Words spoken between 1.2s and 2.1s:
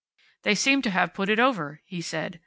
it over," he